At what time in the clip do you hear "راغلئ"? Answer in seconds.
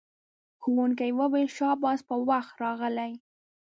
2.63-3.11